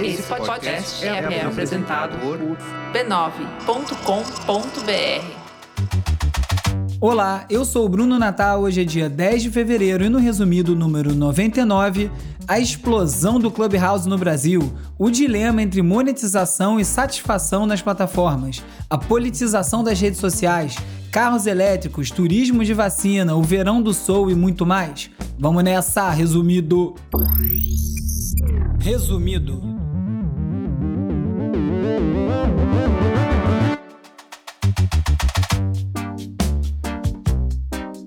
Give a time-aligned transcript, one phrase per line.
[0.00, 2.38] Esse podcast é, é apresentado por
[2.92, 3.86] b9.com.br.
[7.00, 8.60] Olá, eu sou o Bruno Natal.
[8.62, 12.10] Hoje é dia 10 de fevereiro e no resumido número 99,
[12.46, 18.98] a explosão do Clubhouse no Brasil, o dilema entre monetização e satisfação nas plataformas, a
[18.98, 20.76] politização das redes sociais,
[21.10, 25.10] carros elétricos, turismo de vacina, o verão do Soul e muito mais.
[25.38, 26.94] Vamos nessa, resumido.
[28.78, 29.75] Resumido.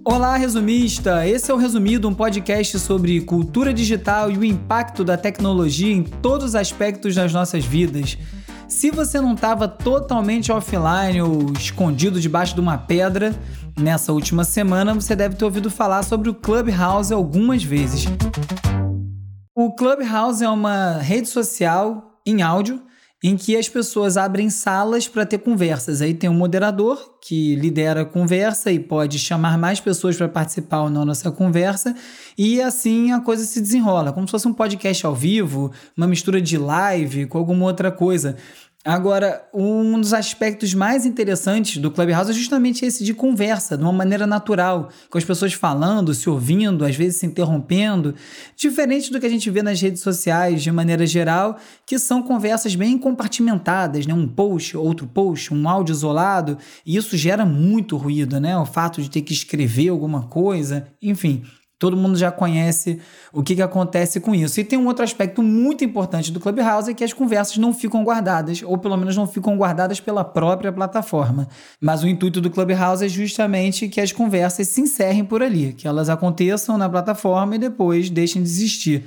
[0.04, 1.28] Olá, resumista!
[1.28, 6.04] Esse é o Resumido, um podcast sobre cultura digital e o impacto da tecnologia em
[6.04, 8.18] todos os aspectos das nossas vidas.
[8.68, 13.34] Se você não estava totalmente offline ou escondido debaixo de uma pedra
[13.80, 18.06] nessa última semana, você deve ter ouvido falar sobre o Clubhouse algumas vezes.
[19.56, 22.82] O Clubhouse é uma rede social em áudio
[23.22, 26.02] em que as pessoas abrem salas para ter conversas.
[26.02, 30.84] Aí tem um moderador que lidera a conversa e pode chamar mais pessoas para participar
[30.84, 31.94] ou não nessa conversa,
[32.38, 36.40] e assim a coisa se desenrola, como se fosse um podcast ao vivo, uma mistura
[36.42, 38.38] de live com alguma outra coisa.
[38.86, 43.92] Agora, um dos aspectos mais interessantes do Clubhouse é justamente esse de conversa, de uma
[43.92, 48.16] maneira natural, com as pessoas falando, se ouvindo, às vezes se interrompendo,
[48.56, 52.74] diferente do que a gente vê nas redes sociais de maneira geral, que são conversas
[52.74, 54.14] bem compartimentadas, né?
[54.14, 58.58] Um post, outro post, um áudio isolado, e isso gera muito ruído, né?
[58.58, 61.44] O fato de ter que escrever alguma coisa, enfim.
[61.80, 63.00] Todo mundo já conhece
[63.32, 64.60] o que, que acontece com isso.
[64.60, 68.04] E tem um outro aspecto muito importante do Clubhouse é que as conversas não ficam
[68.04, 71.48] guardadas, ou pelo menos não ficam guardadas pela própria plataforma.
[71.80, 75.88] Mas o intuito do Clubhouse é justamente que as conversas se encerrem por ali, que
[75.88, 79.06] elas aconteçam na plataforma e depois deixem de existir.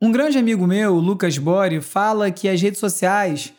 [0.00, 3.52] Um grande amigo meu, Lucas Bori, fala que as redes sociais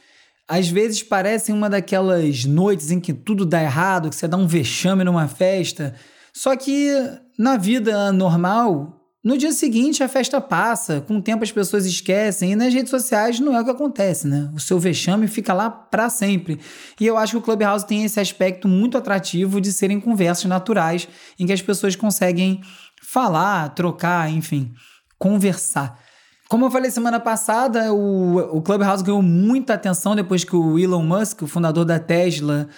[0.48, 4.48] às vezes parecem uma daquelas noites em que tudo dá errado, que você dá um
[4.48, 5.94] vexame numa festa
[6.38, 6.94] só que
[7.36, 12.52] na vida normal, no dia seguinte a festa passa, com o tempo as pessoas esquecem
[12.52, 14.48] e nas redes sociais não é o que acontece, né?
[14.54, 16.60] O seu vexame fica lá para sempre.
[17.02, 21.08] E eu acho que o Clubhouse tem esse aspecto muito atrativo de serem conversas naturais
[21.40, 22.62] em que as pessoas conseguem
[23.02, 24.76] falar, trocar, enfim,
[25.18, 26.00] conversar.
[26.48, 31.04] Como eu falei semana passada, o, o Clubhouse ganhou muita atenção depois que o Elon
[31.04, 32.70] Musk, o fundador da Tesla,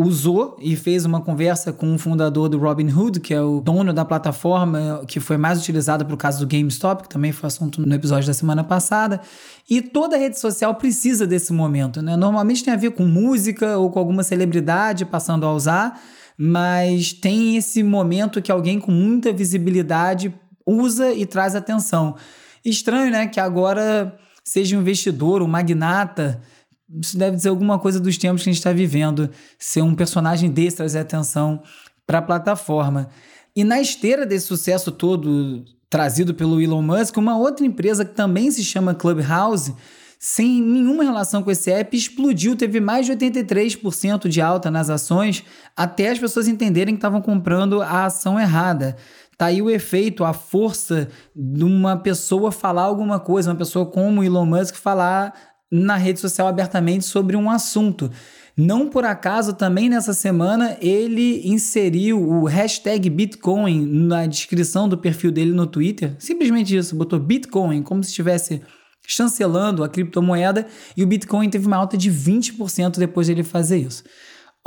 [0.00, 4.04] usou e fez uma conversa com o fundador do Robinhood, que é o dono da
[4.04, 7.92] plataforma que foi mais utilizada para o caso do GameStop, que também foi assunto no
[7.92, 9.20] episódio da semana passada.
[9.68, 12.16] E toda rede social precisa desse momento, né?
[12.16, 16.00] Normalmente tem a ver com música ou com alguma celebridade passando a usar,
[16.38, 20.32] mas tem esse momento que alguém com muita visibilidade
[20.64, 22.14] usa e traz atenção.
[22.64, 26.40] Estranho, né, que agora seja um investidor, um magnata,
[27.00, 29.28] isso deve dizer alguma coisa dos tempos que a gente está vivendo,
[29.58, 31.62] ser um personagem desse trazer atenção
[32.06, 33.08] para a plataforma.
[33.54, 38.50] E na esteira desse sucesso todo trazido pelo Elon Musk, uma outra empresa que também
[38.50, 39.74] se chama Clubhouse,
[40.18, 45.44] sem nenhuma relação com esse app, explodiu, teve mais de 83% de alta nas ações,
[45.76, 48.96] até as pessoas entenderem que estavam comprando a ação errada.
[49.36, 54.24] Tá aí o efeito, a força de uma pessoa falar alguma coisa, uma pessoa como
[54.24, 55.32] Elon Musk falar
[55.70, 58.10] na rede social abertamente sobre um assunto.
[58.56, 65.30] Não por acaso, também nessa semana, ele inseriu o hashtag Bitcoin na descrição do perfil
[65.30, 66.16] dele no Twitter.
[66.18, 68.60] Simplesmente isso, botou Bitcoin, como se estivesse
[69.06, 74.02] chancelando a criptomoeda, e o Bitcoin teve uma alta de 20% depois dele fazer isso.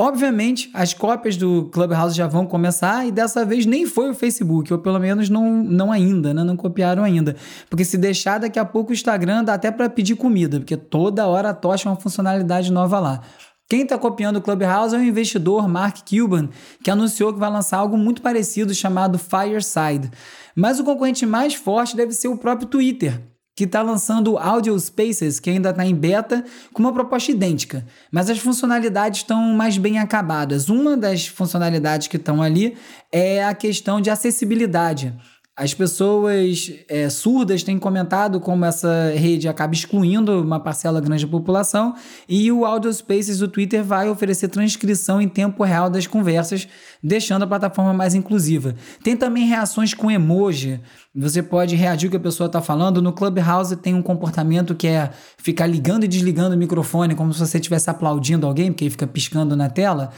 [0.01, 4.73] Obviamente, as cópias do Clubhouse já vão começar e dessa vez nem foi o Facebook,
[4.73, 6.43] ou pelo menos não, não ainda, né?
[6.43, 7.35] não copiaram ainda.
[7.69, 11.27] Porque se deixar, daqui a pouco o Instagram dá até para pedir comida, porque toda
[11.27, 13.21] hora tocha uma funcionalidade nova lá.
[13.69, 16.49] Quem está copiando o Clubhouse é o investidor Mark Cuban,
[16.83, 20.09] que anunciou que vai lançar algo muito parecido chamado Fireside.
[20.55, 23.21] Mas o concorrente mais forte deve ser o próprio Twitter,
[23.55, 26.43] que está lançando Audio Spaces, que ainda está em beta,
[26.73, 30.69] com uma proposta idêntica, mas as funcionalidades estão mais bem acabadas.
[30.69, 32.77] Uma das funcionalidades que estão ali
[33.11, 35.13] é a questão de acessibilidade.
[35.53, 41.31] As pessoas é, surdas têm comentado como essa rede acaba excluindo uma parcela grande da
[41.31, 41.93] população
[42.27, 46.69] e o Audio Spaces do Twitter vai oferecer transcrição em tempo real das conversas,
[47.03, 48.75] deixando a plataforma mais inclusiva.
[49.03, 50.79] Tem também reações com emoji.
[51.13, 53.01] Você pode reagir ao que a pessoa está falando.
[53.01, 57.39] No Clubhouse tem um comportamento que é ficar ligando e desligando o microfone como se
[57.39, 60.11] você estivesse aplaudindo alguém, porque ele fica piscando na tela.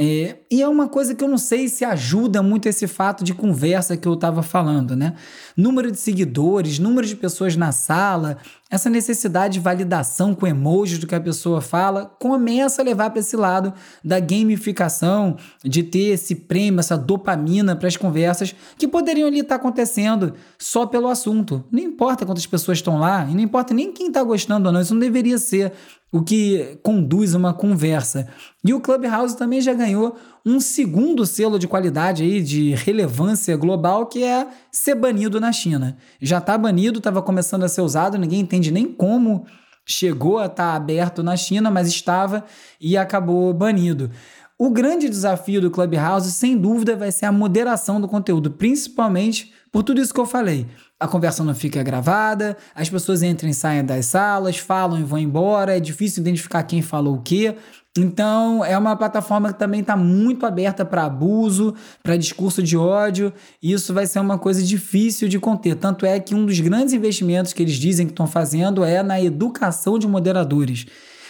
[0.00, 3.34] É, e é uma coisa que eu não sei se ajuda muito esse fato de
[3.34, 5.14] conversa que eu estava falando, né?
[5.56, 8.38] Número de seguidores, número de pessoas na sala,
[8.70, 13.18] essa necessidade de validação com emojis do que a pessoa fala, começa a levar para
[13.18, 13.74] esse lado
[14.04, 19.56] da gamificação, de ter esse prêmio, essa dopamina para as conversas que poderiam ali estar
[19.56, 21.64] tá acontecendo só pelo assunto.
[21.72, 24.80] Não importa quantas pessoas estão lá, e não importa nem quem está gostando ou não,
[24.80, 25.72] isso não deveria ser
[26.10, 28.28] o que conduz uma conversa.
[28.64, 34.06] E o Clubhouse também já ganhou um segundo selo de qualidade aí, de relevância global,
[34.06, 35.96] que é ser banido na China.
[36.20, 39.46] Já está banido, estava começando a ser usado, ninguém entende nem como
[39.84, 42.44] chegou a estar tá aberto na China, mas estava
[42.80, 44.10] e acabou banido.
[44.58, 49.82] O grande desafio do Clubhouse, sem dúvida, vai ser a moderação do conteúdo, principalmente por
[49.82, 50.66] tudo isso que eu falei
[51.00, 55.18] a conversa não fica gravada, as pessoas entram e saem das salas, falam e vão
[55.18, 57.54] embora, é difícil identificar quem falou o quê.
[57.96, 63.32] Então, é uma plataforma que também está muito aberta para abuso, para discurso de ódio,
[63.62, 65.74] e isso vai ser uma coisa difícil de conter.
[65.76, 69.20] Tanto é que um dos grandes investimentos que eles dizem que estão fazendo é na
[69.20, 70.86] educação de moderadores.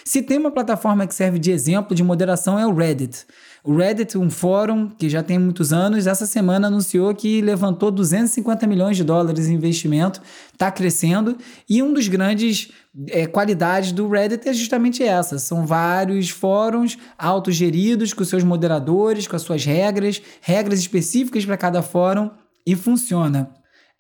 [0.08, 3.26] Se tem uma plataforma que serve de exemplo de moderação é o Reddit.
[3.62, 8.66] O Reddit, um fórum que já tem muitos anos, essa semana anunciou que levantou 250
[8.66, 11.36] milhões de dólares em investimento, está crescendo,
[11.68, 12.70] e um dos grandes
[13.08, 19.36] é, qualidades do Reddit é justamente essa: são vários fóruns autogeridos com seus moderadores, com
[19.36, 22.30] as suas regras, regras específicas para cada fórum,
[22.66, 23.57] e funciona.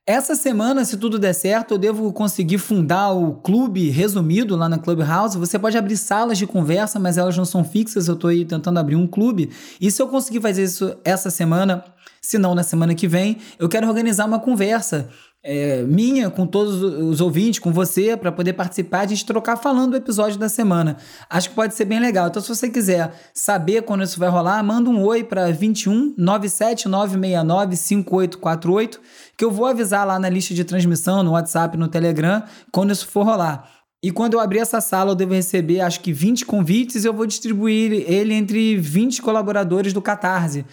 [0.08, 4.78] Essa semana, se tudo der certo, eu devo conseguir fundar o clube resumido lá na
[4.78, 5.36] Clubhouse.
[5.36, 8.08] Você pode abrir salas de conversa, mas elas não são fixas.
[8.08, 9.50] Eu estou aí tentando abrir um clube.
[9.78, 11.84] E se eu conseguir fazer isso essa semana,
[12.22, 15.10] se não na semana que vem, eu quero organizar uma conversa
[15.42, 19.92] é, minha com todos os ouvintes, com você, para poder participar, a gente trocar falando
[19.92, 20.96] do episódio da semana.
[21.30, 22.28] Acho que pode ser bem legal.
[22.28, 26.88] Então, se você quiser saber quando isso vai rolar, manda um oi para 21 97
[26.88, 29.00] 969 5848,
[29.38, 32.42] que eu vou avisar lá na lista de transmissão, no WhatsApp, no Telegram,
[32.72, 33.70] quando isso for rolar.
[34.02, 37.14] E quando eu abrir essa sala, eu devo receber acho que 20 convites e eu
[37.14, 40.66] vou distribuir ele entre 20 colaboradores do Catarse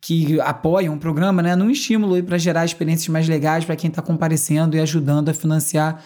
[0.00, 4.02] que apoiam o programa, né, num estímulo para gerar experiências mais legais para quem está
[4.02, 6.02] comparecendo e ajudando a financiar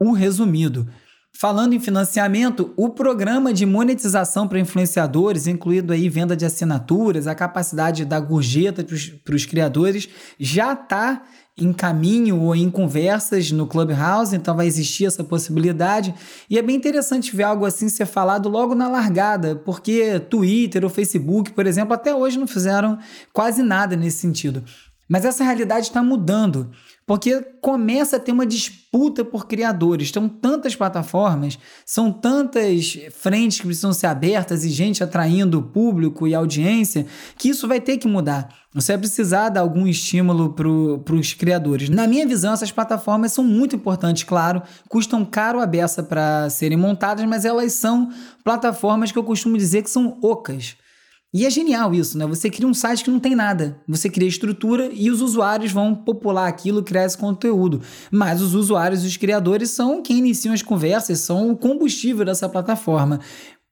[0.00, 0.88] o resumido.
[1.40, 7.34] Falando em financiamento, o programa de monetização para influenciadores, incluindo aí venda de assinaturas, a
[7.34, 8.84] capacidade da gorjeta
[9.24, 10.08] para os criadores,
[10.40, 11.22] já está
[11.58, 16.14] em caminho ou em conversas no Clubhouse, então vai existir essa possibilidade.
[16.48, 20.90] E é bem interessante ver algo assim ser falado logo na largada, porque Twitter ou
[20.90, 22.98] Facebook, por exemplo, até hoje não fizeram
[23.32, 24.62] quase nada nesse sentido.
[25.08, 26.70] Mas essa realidade está mudando.
[27.06, 30.08] Porque começa a ter uma disputa por criadores.
[30.08, 36.34] Estão tantas plataformas, são tantas frentes que precisam ser abertas e gente atraindo público e
[36.34, 37.06] audiência,
[37.38, 38.54] que isso vai ter que mudar.
[38.74, 41.88] Você vai precisar dar algum estímulo para os criadores.
[41.88, 46.76] Na minha visão, essas plataformas são muito importantes, claro, custam caro a beça para serem
[46.76, 48.10] montadas, mas elas são
[48.44, 50.76] plataformas que eu costumo dizer que são ocas.
[51.32, 52.26] E é genial isso, né?
[52.26, 53.78] Você cria um site que não tem nada.
[53.86, 57.82] Você cria estrutura e os usuários vão popular aquilo, criar esse conteúdo.
[58.10, 62.48] Mas os usuários e os criadores são quem iniciam as conversas, são o combustível dessa
[62.48, 63.20] plataforma.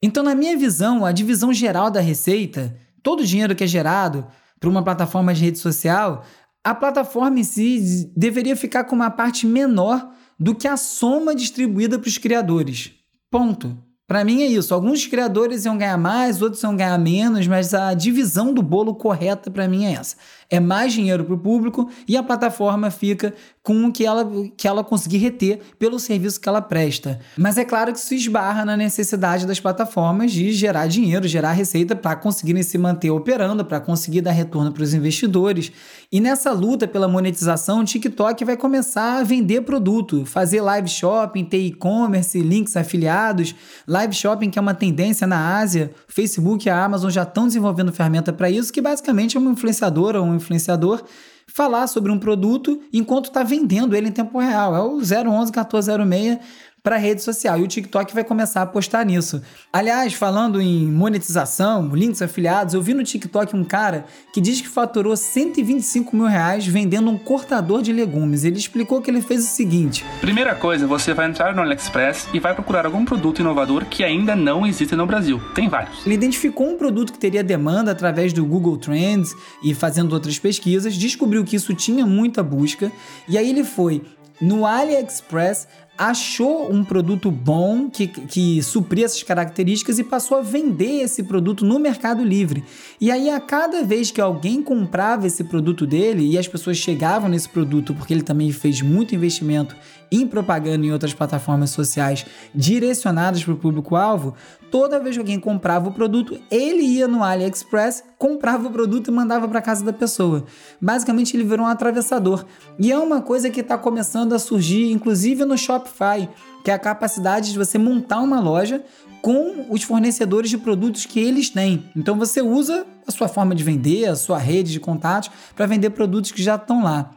[0.02, 4.26] Então, na minha visão, a divisão geral da receita, todo o dinheiro que é gerado
[4.60, 6.24] para uma plataforma de rede social,
[6.62, 11.98] a plataforma em si deveria ficar com uma parte menor do que a soma distribuída
[11.98, 12.92] para os criadores.
[13.30, 13.86] Ponto.
[14.06, 14.72] Para mim é isso.
[14.72, 19.50] Alguns criadores iam ganhar mais, outros iam ganhar menos, mas a divisão do bolo correta
[19.50, 20.16] para mim é essa.
[20.48, 23.34] É mais dinheiro para o público e a plataforma fica
[23.66, 24.24] com o que ela,
[24.56, 27.18] que ela conseguir reter pelo serviço que ela presta.
[27.36, 31.96] Mas é claro que isso esbarra na necessidade das plataformas de gerar dinheiro, gerar receita
[31.96, 35.72] para conseguirem se manter operando, para conseguir dar retorno para os investidores.
[36.12, 41.44] E nessa luta pela monetização, o TikTok vai começar a vender produto, fazer live shopping,
[41.44, 43.52] ter e-commerce, links afiliados,
[43.84, 45.90] live shopping que é uma tendência na Ásia.
[46.06, 50.22] Facebook e a Amazon já estão desenvolvendo ferramenta para isso, que basicamente é uma influenciadora,
[50.22, 51.02] um influenciador
[51.47, 54.75] falar sobre um produto enquanto está vendendo ele em tempo real.
[54.75, 56.38] É o 011 1406
[56.87, 57.59] para rede social.
[57.59, 59.43] E o TikTok vai começar a apostar nisso.
[59.73, 64.69] Aliás, falando em monetização, links afiliados, eu vi no TikTok um cara que diz que
[64.69, 68.45] faturou 125 mil reais vendendo um cortador de legumes.
[68.45, 72.38] Ele explicou que ele fez o seguinte: Primeira coisa, você vai entrar no AliExpress e
[72.38, 75.43] vai procurar algum produto inovador que ainda não existe no Brasil.
[75.57, 76.07] Tem vários.
[76.07, 80.97] Ele identificou um produto que teria demanda através do Google Trends e fazendo outras pesquisas,
[80.97, 82.93] descobriu que isso tinha muita busca,
[83.28, 84.02] e aí ele foi
[84.40, 85.66] no AliExpress
[85.99, 91.64] achou um produto bom que, que supria essas características e passou a vender esse produto
[91.64, 92.62] no Mercado Livre.
[93.00, 97.28] E aí, a cada vez que alguém comprava esse produto dele e as pessoas chegavam
[97.28, 99.75] nesse produto, porque ele também fez muito investimento
[100.10, 104.34] em propaganda em outras plataformas sociais direcionadas para o público-alvo,
[104.70, 109.14] toda vez que alguém comprava o produto, ele ia no AliExpress, comprava o produto e
[109.14, 110.44] mandava para casa da pessoa.
[110.80, 112.44] Basicamente, ele virou um atravessador.
[112.78, 116.28] E é uma coisa que está começando a surgir, inclusive no Shopify,
[116.64, 118.84] que é a capacidade de você montar uma loja
[119.22, 121.84] com os fornecedores de produtos que eles têm.
[121.96, 125.90] Então você usa a sua forma de vender, a sua rede de contatos para vender
[125.90, 127.10] produtos que já estão lá.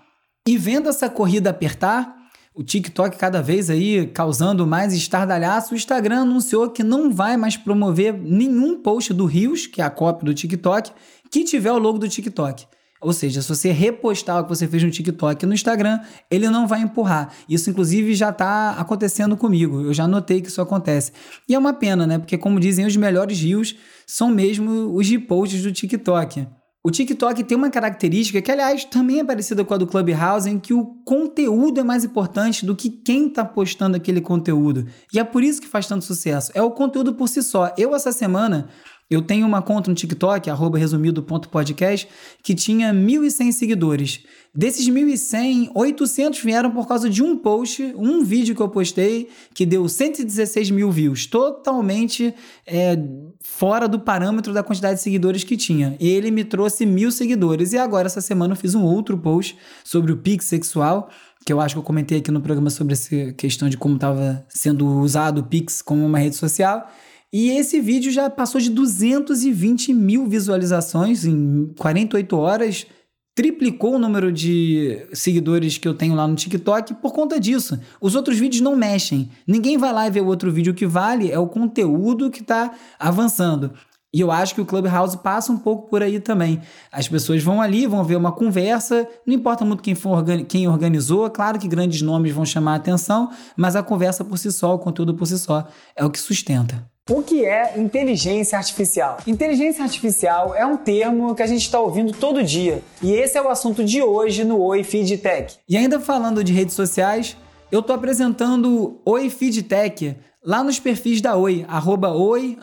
[0.47, 2.18] E vendo essa corrida apertar,
[2.55, 7.55] o TikTok cada vez aí causando mais estardalhaço, o Instagram anunciou que não vai mais
[7.55, 10.91] promover nenhum post do Rios, que é a cópia do TikTok,
[11.31, 12.65] que tiver o logo do TikTok.
[13.01, 16.67] Ou seja, se você repostar o que você fez no TikTok no Instagram, ele não
[16.67, 17.33] vai empurrar.
[17.47, 19.81] Isso, inclusive, já está acontecendo comigo.
[19.81, 21.13] Eu já notei que isso acontece.
[21.47, 22.17] E é uma pena, né?
[22.17, 23.75] Porque, como dizem, os melhores rios
[24.05, 26.45] são mesmo os reposts do TikTok.
[26.81, 30.57] O TikTok tem uma característica que, aliás, também é parecida com a do Clubhouse, em
[30.57, 34.87] que o conteúdo é mais importante do que quem está postando aquele conteúdo.
[35.13, 36.53] E é por isso que faz tanto sucesso.
[36.55, 37.73] É o conteúdo por si só.
[37.77, 38.69] Eu, essa semana,
[39.09, 42.07] eu tenho uma conta no TikTok, resumido.podcast,
[42.43, 44.23] que tinha 1.100 seguidores.
[44.53, 49.65] Desses 1.100, 800 vieram por causa de um post, um vídeo que eu postei, que
[49.65, 51.25] deu 116 mil views.
[51.25, 52.33] Totalmente
[52.67, 52.97] é,
[53.41, 55.97] fora do parâmetro da quantidade de seguidores que tinha.
[55.99, 57.73] Ele me trouxe mil seguidores.
[57.73, 61.09] E agora, essa semana, eu fiz um outro post sobre o Pix sexual
[61.45, 64.45] que eu acho que eu comentei aqui no programa sobre essa questão de como estava
[64.49, 66.87] sendo usado o Pix como uma rede social.
[67.31, 72.87] E esse vídeo já passou de 220 mil visualizações em 48 horas,
[73.35, 77.79] triplicou o número de seguidores que eu tenho lá no TikTok por conta disso.
[78.01, 79.29] Os outros vídeos não mexem.
[79.47, 80.73] Ninguém vai lá e vê o outro vídeo.
[80.73, 83.71] O que vale é o conteúdo que está avançando.
[84.11, 86.59] E eu acho que o Clubhouse passa um pouco por aí também.
[86.91, 91.29] As pessoas vão ali, vão ver uma conversa, não importa muito quem, for, quem organizou,
[91.29, 94.79] claro que grandes nomes vão chamar a atenção, mas a conversa por si só, o
[94.79, 96.89] conteúdo por si só, é o que sustenta.
[97.09, 99.17] O que é inteligência artificial?
[99.25, 103.41] Inteligência artificial é um termo que a gente está ouvindo todo dia e esse é
[103.41, 105.55] o assunto de hoje no Oi Feedtech.
[105.67, 107.35] E ainda falando de redes sociais,
[107.71, 112.57] eu estou apresentando Oi Feedtech lá nos perfis da Oi, arroba Oi,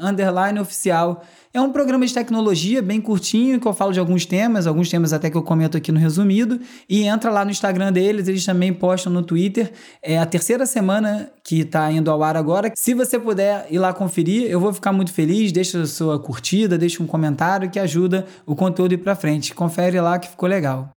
[0.60, 1.22] oficial.
[1.52, 5.12] É um programa de tecnologia bem curtinho, que eu falo de alguns temas, alguns temas
[5.12, 8.72] até que eu comento aqui no resumido, e entra lá no Instagram deles, eles também
[8.72, 9.72] postam no Twitter.
[10.02, 12.72] É a terceira semana que está indo ao ar agora.
[12.74, 15.50] Se você puder ir lá conferir, eu vou ficar muito feliz.
[15.52, 19.54] Deixa a sua curtida, deixa um comentário que ajuda o conteúdo ir para frente.
[19.54, 20.90] Confere lá que ficou legal.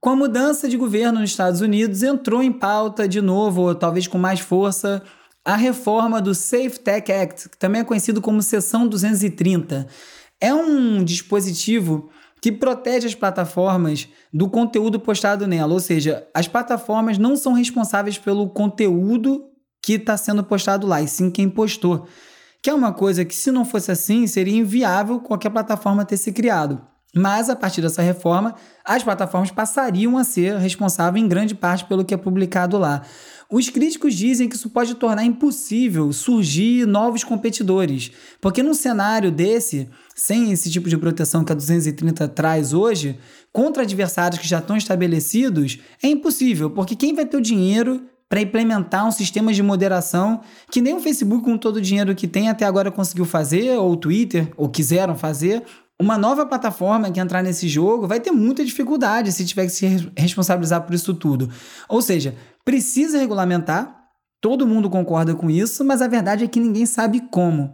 [0.00, 4.08] Com a mudança de governo nos Estados Unidos, entrou em pauta de novo, ou talvez
[4.08, 5.00] com mais força,
[5.44, 9.86] a reforma do Safe Tech Act, que também é conhecido como Seção 230.
[10.40, 17.18] É um dispositivo que protege as plataformas do conteúdo postado nela, ou seja, as plataformas
[17.18, 19.44] não são responsáveis pelo conteúdo
[19.80, 22.06] que está sendo postado lá, e sim quem postou.
[22.60, 26.32] Que é uma coisa que, se não fosse assim, seria inviável qualquer plataforma ter se
[26.32, 26.80] criado.
[27.14, 32.04] Mas, a partir dessa reforma, as plataformas passariam a ser responsáveis em grande parte pelo
[32.04, 33.02] que é publicado lá.
[33.50, 39.90] Os críticos dizem que isso pode tornar impossível surgir novos competidores, porque num cenário desse,
[40.14, 43.18] sem esse tipo de proteção que a 230 traz hoje,
[43.52, 48.40] contra adversários que já estão estabelecidos, é impossível, porque quem vai ter o dinheiro para
[48.40, 50.40] implementar um sistema de moderação
[50.70, 53.92] que nem o Facebook, com todo o dinheiro que tem até agora, conseguiu fazer, ou
[53.92, 55.62] o Twitter, ou quiseram fazer,
[56.02, 60.10] uma nova plataforma que entrar nesse jogo vai ter muita dificuldade se tiver que se
[60.16, 61.48] responsabilizar por isso tudo.
[61.88, 63.96] Ou seja, precisa regulamentar,
[64.40, 67.72] todo mundo concorda com isso, mas a verdade é que ninguém sabe como.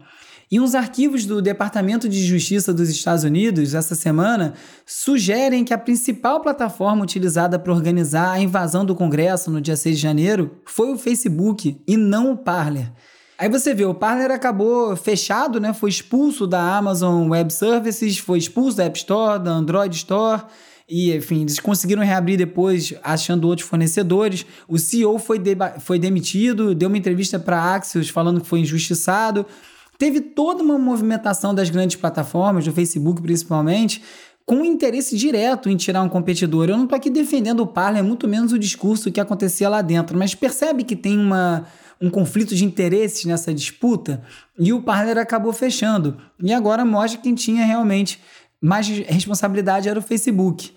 [0.51, 4.55] E uns arquivos do Departamento de Justiça dos Estados Unidos, essa semana,
[4.87, 9.97] sugerem que a principal plataforma utilizada para organizar a invasão do Congresso no dia 6
[9.97, 12.93] de janeiro foi o Facebook e não o Parler.
[13.39, 15.73] Aí você vê, o Parler acabou fechado, né?
[15.73, 20.43] Foi expulso da Amazon Web Services, foi expulso da App Store, da Android Store.
[20.89, 24.45] E, enfim, eles conseguiram reabrir depois achando outros fornecedores.
[24.67, 25.41] O CEO foi,
[25.79, 29.47] foi demitido, deu uma entrevista para a Axios falando que foi injustiçado.
[29.99, 34.03] Teve toda uma movimentação das grandes plataformas, do Facebook principalmente,
[34.45, 36.71] com interesse direto em tirar um competidor.
[36.71, 40.19] Eu não estou aqui defendendo o Parler, muito menos o discurso que acontecia lá dentro,
[40.19, 41.67] mas percebe que tem uma,
[42.01, 44.23] um conflito de interesses nessa disputa
[44.59, 46.17] e o Parler acabou fechando.
[46.41, 48.21] E agora mostra quem tinha realmente
[48.61, 50.73] mais responsabilidade era o Facebook.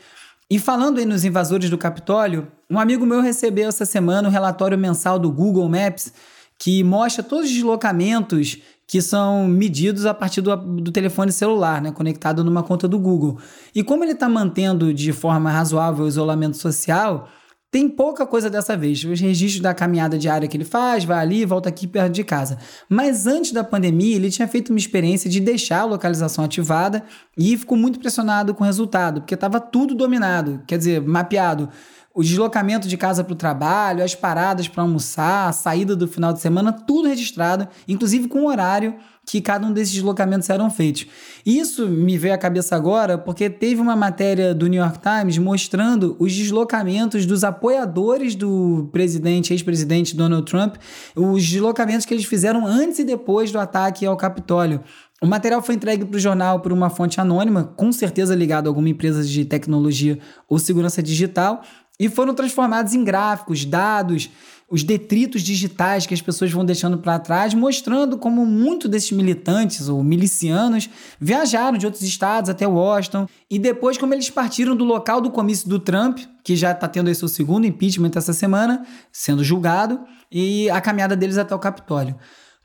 [0.49, 4.77] E falando aí nos invasores do Capitólio, Um amigo meu recebeu essa semana o relatório
[4.77, 6.13] mensal do Google Maps
[6.57, 11.91] que mostra todos os deslocamentos que são medidos a partir do, do telefone celular, né,
[11.91, 13.39] conectado numa conta do Google.
[13.73, 17.29] E como ele está mantendo de forma razoável o isolamento social,
[17.71, 19.01] tem pouca coisa dessa vez.
[19.05, 22.57] Os registros da caminhada diária que ele faz, vai ali, volta aqui perto de casa.
[22.89, 27.01] Mas antes da pandemia, ele tinha feito uma experiência de deixar a localização ativada
[27.37, 31.69] e ficou muito pressionado com o resultado, porque estava tudo dominado, quer dizer, mapeado
[32.13, 36.33] o deslocamento de casa para o trabalho, as paradas para almoçar, a saída do final
[36.33, 38.95] de semana, tudo registrado, inclusive com horário
[39.31, 41.07] que cada um desses deslocamentos eram feitos.
[41.45, 46.17] Isso me veio à cabeça agora porque teve uma matéria do New York Times mostrando
[46.19, 50.75] os deslocamentos dos apoiadores do presidente, ex-presidente Donald Trump,
[51.15, 54.81] os deslocamentos que eles fizeram antes e depois do ataque ao Capitólio.
[55.21, 58.69] O material foi entregue para o jornal por uma fonte anônima, com certeza ligada a
[58.69, 60.19] alguma empresa de tecnologia
[60.50, 61.61] ou segurança digital,
[61.97, 64.29] e foram transformados em gráficos, dados,
[64.71, 69.89] os detritos digitais que as pessoas vão deixando para trás, mostrando como muitos desses militantes
[69.89, 75.19] ou milicianos viajaram de outros estados até Washington e depois como eles partiram do local
[75.19, 79.99] do comício do Trump, que já está tendo seu segundo impeachment essa semana, sendo julgado,
[80.31, 82.15] e a caminhada deles até o Capitólio.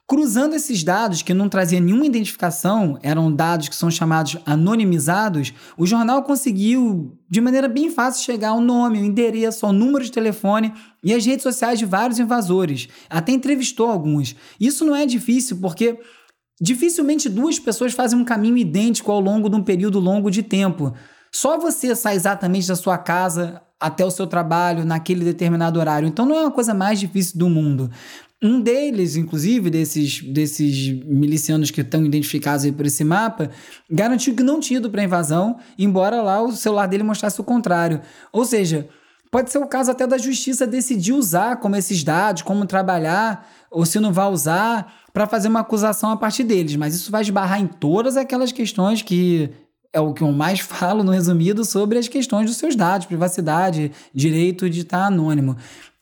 [0.09, 5.85] Cruzando esses dados, que não traziam nenhuma identificação, eram dados que são chamados anonimizados, o
[5.85, 10.73] jornal conseguiu, de maneira bem fácil, chegar ao nome, ao endereço, ao número de telefone
[11.03, 12.89] e as redes sociais de vários invasores.
[13.11, 14.37] Até entrevistou alguns.
[14.61, 15.99] Isso não é difícil, porque
[16.61, 20.95] dificilmente duas pessoas fazem um caminho idêntico ao longo de um período longo de tempo.
[21.33, 26.09] Só você sai exatamente da sua casa até o seu trabalho naquele determinado horário.
[26.09, 27.91] Então não é uma coisa mais difícil do mundo.
[28.43, 33.51] Um deles, inclusive, desses, desses milicianos que estão identificados aí por esse mapa,
[33.91, 37.45] garantiu que não tinha ido para a invasão, embora lá o celular dele mostrasse o
[37.45, 38.03] contrário.
[38.31, 38.89] Ou seja,
[39.31, 43.87] pode ser o caso até da justiça decidir usar como esses dados, como trabalhar, ou
[43.87, 46.77] se não vai usar, para fazer uma acusação a partir deles.
[46.77, 49.51] Mas isso vai esbarrar em todas aquelas questões que
[49.95, 53.93] é o que eu mais falo no resumido sobre as questões dos seus dados, privacidade,
[54.15, 55.57] direito de estar anônimo.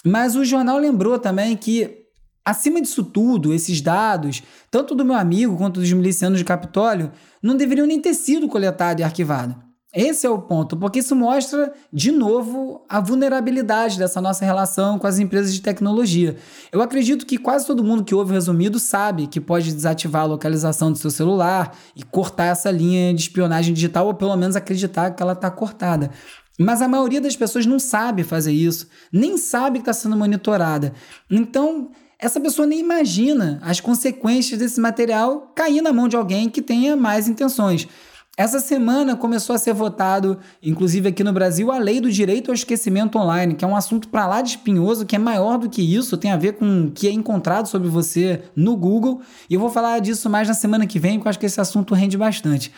[0.04, 2.03] Mas o jornal lembrou também que
[2.44, 7.10] Acima disso tudo, esses dados, tanto do meu amigo quanto dos milicianos de Capitólio,
[7.42, 9.56] não deveriam nem ter sido coletados e arquivados.
[9.94, 15.06] Esse é o ponto, porque isso mostra, de novo, a vulnerabilidade dessa nossa relação com
[15.06, 16.36] as empresas de tecnologia.
[16.72, 20.26] Eu acredito que quase todo mundo que ouve o resumido sabe que pode desativar a
[20.26, 25.12] localização do seu celular e cortar essa linha de espionagem digital, ou pelo menos acreditar
[25.12, 26.10] que ela está cortada.
[26.58, 30.92] Mas a maioria das pessoas não sabe fazer isso, nem sabe que está sendo monitorada.
[31.30, 36.62] Então, essa pessoa nem imagina as consequências desse material cair na mão de alguém que
[36.62, 37.88] tenha mais intenções.
[38.36, 42.54] Essa semana começou a ser votado, inclusive aqui no Brasil, a lei do direito ao
[42.54, 45.80] esquecimento online, que é um assunto para lá de espinhoso, que é maior do que
[45.80, 49.20] isso, tem a ver com o que é encontrado sobre você no Google.
[49.48, 51.60] E eu vou falar disso mais na semana que vem, porque eu acho que esse
[51.60, 52.72] assunto rende bastante.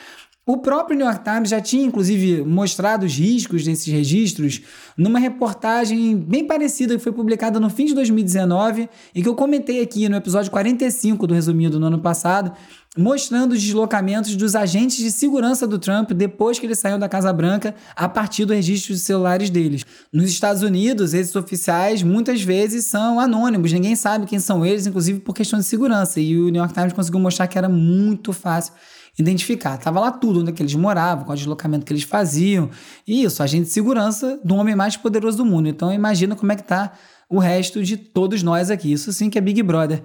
[0.48, 4.60] O próprio New York Times já tinha, inclusive, mostrado os riscos desses registros
[4.96, 9.82] numa reportagem bem parecida que foi publicada no fim de 2019 e que eu comentei
[9.82, 12.52] aqui no episódio 45 do Resumido no ano passado,
[12.96, 17.32] mostrando os deslocamentos dos agentes de segurança do Trump depois que ele saiu da Casa
[17.32, 19.84] Branca a partir do registro de celulares deles.
[20.12, 25.18] Nos Estados Unidos, esses oficiais muitas vezes são anônimos, ninguém sabe quem são eles, inclusive
[25.18, 26.20] por questão de segurança.
[26.20, 28.72] E o New York Times conseguiu mostrar que era muito fácil
[29.18, 29.78] identificar.
[29.78, 32.70] Tava lá tudo, onde é que eles moravam, qual deslocamento que eles faziam.
[33.06, 35.68] E isso, agente de segurança do homem mais poderoso do mundo.
[35.68, 36.92] Então imagina como é que tá
[37.28, 38.92] o resto de todos nós aqui.
[38.92, 40.02] Isso sim que é Big Brother.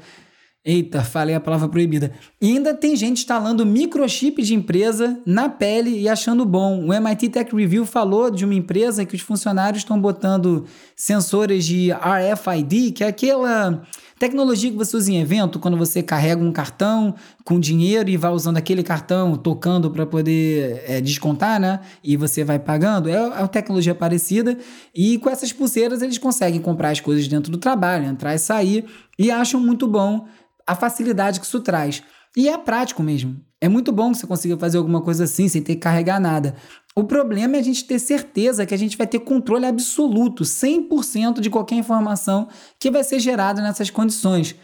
[0.63, 2.12] Eita, falei a palavra proibida.
[2.39, 6.86] E ainda tem gente instalando microchip de empresa na pele e achando bom.
[6.86, 11.89] O MIT Tech Review falou de uma empresa que os funcionários estão botando sensores de
[11.91, 13.82] RFID, que é aquela
[14.22, 18.30] Tecnologia que você usa em evento, quando você carrega um cartão com dinheiro e vai
[18.30, 21.80] usando aquele cartão, tocando para poder é, descontar, né?
[22.04, 24.60] E você vai pagando, é, é uma tecnologia parecida.
[24.94, 28.86] E com essas pulseiras eles conseguem comprar as coisas dentro do trabalho, entrar e sair,
[29.18, 30.28] e acham muito bom
[30.68, 32.04] a facilidade que isso traz.
[32.36, 33.39] E é prático mesmo.
[33.60, 36.56] É muito bom que você consiga fazer alguma coisa assim sem ter que carregar nada.
[36.96, 41.39] O problema é a gente ter certeza que a gente vai ter controle absoluto, 100%
[41.39, 42.48] de qualquer informação
[42.80, 44.56] que vai ser gerada nessas condições.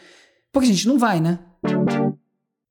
[0.51, 1.39] Porque a gente não vai, né?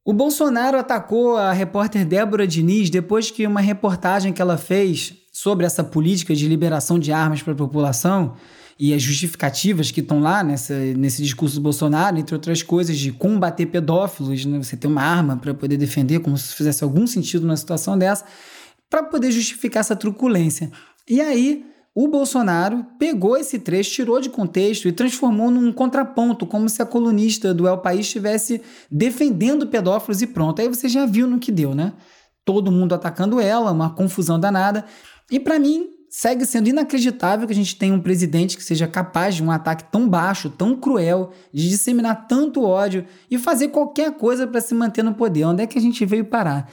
[0.04, 5.66] O Bolsonaro atacou a repórter Débora Diniz depois que uma reportagem que ela fez sobre
[5.66, 8.34] essa política de liberação de armas para a população
[8.78, 13.10] e as justificativas que estão lá nessa, nesse discurso do Bolsonaro, entre outras coisas, de
[13.10, 14.62] combater pedófilos, né?
[14.62, 18.24] você ter uma arma para poder defender, como se fizesse algum sentido numa situação dessa
[18.90, 20.70] para poder justificar essa truculência.
[21.08, 26.68] E aí, o Bolsonaro pegou esse trecho, tirou de contexto e transformou num contraponto, como
[26.68, 28.60] se a colunista do El País estivesse
[28.90, 30.60] defendendo pedófilos e pronto.
[30.60, 31.94] Aí você já viu no que deu, né?
[32.44, 34.84] Todo mundo atacando ela, uma confusão danada.
[35.30, 39.34] E para mim, segue sendo inacreditável que a gente tenha um presidente que seja capaz
[39.34, 44.46] de um ataque tão baixo, tão cruel, de disseminar tanto ódio e fazer qualquer coisa
[44.46, 45.44] para se manter no poder.
[45.44, 46.70] Onde é que a gente veio parar?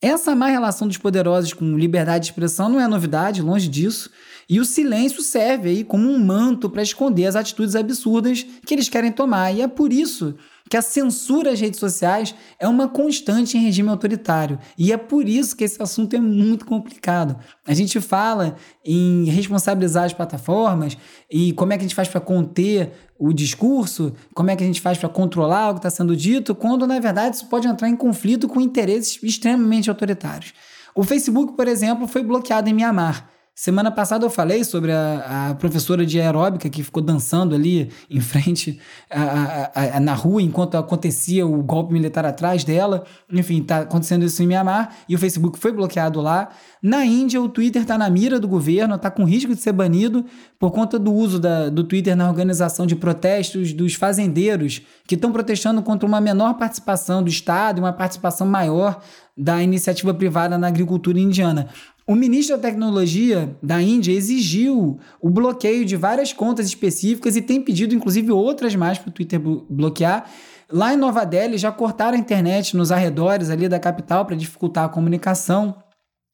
[0.00, 4.08] Essa má relação dos poderosos com liberdade de expressão não é novidade, longe disso.
[4.48, 8.88] E o silêncio serve aí como um manto para esconder as atitudes absurdas que eles
[8.88, 9.50] querem tomar.
[9.52, 10.36] E é por isso
[10.68, 14.58] que a censura às redes sociais é uma constante em regime autoritário.
[14.76, 17.36] E é por isso que esse assunto é muito complicado.
[17.66, 20.96] A gente fala em responsabilizar as plataformas
[21.30, 24.66] e como é que a gente faz para conter o discurso, como é que a
[24.66, 27.88] gente faz para controlar o que está sendo dito, quando na verdade isso pode entrar
[27.88, 30.52] em conflito com interesses extremamente autoritários.
[30.94, 33.35] O Facebook, por exemplo, foi bloqueado em Mianmar.
[33.58, 38.20] Semana passada eu falei sobre a, a, professora de aeróbica que ficou dançando ali em
[38.20, 38.78] frente
[39.10, 43.04] a, a, na rua enquanto acontecia o golpe militar atrás dela.
[43.32, 46.50] Enfim, tá acontecendo isso em Mianmar e o Facebook foi bloqueado lá.
[46.82, 50.26] Na Índia, o Twitter está na mira do governo, está com risco de ser banido
[50.58, 55.32] por conta do uso da, do Twitter na organização de protestos dos fazendeiros que estão
[55.32, 59.00] protestando contra uma menor participação do Estado e uma participação maior
[59.34, 61.68] da iniciativa privada na agricultura indiana.
[62.08, 67.60] O ministro da Tecnologia da Índia exigiu o bloqueio de várias contas específicas e tem
[67.60, 70.30] pedido, inclusive, outras mais para o Twitter bloquear.
[70.70, 74.84] Lá em Nova Delhi já cortaram a internet nos arredores ali da capital para dificultar
[74.84, 75.74] a comunicação.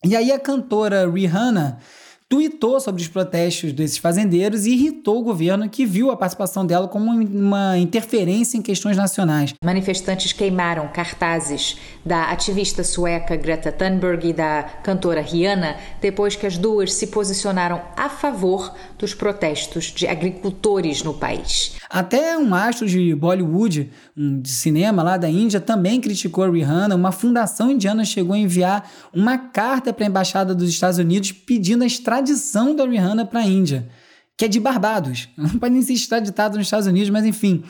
[0.05, 1.79] E aí a cantora Rihanna
[2.33, 6.89] tuitou sobre os protestos desses fazendeiros e irritou o governo que viu a participação dela
[6.89, 9.53] como uma interferência em questões nacionais.
[9.63, 16.57] Manifestantes queimaram cartazes da ativista sueca Greta Thunberg e da cantora Rihanna depois que as
[16.57, 21.77] duas se posicionaram a favor dos protestos de agricultores no país.
[21.91, 26.95] Até um astro de Bollywood, um de cinema lá da Índia, também criticou a Rihanna.
[26.95, 31.85] Uma fundação indiana chegou a enviar uma carta para a embaixada dos Estados Unidos pedindo
[31.85, 32.22] a extradição
[32.77, 33.89] da Rihanna para a Índia,
[34.37, 35.29] que é de Barbados.
[35.37, 37.65] Não pode nem ser extraditado nos Estados Unidos, mas enfim.